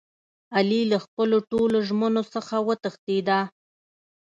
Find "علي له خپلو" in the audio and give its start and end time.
0.57-1.37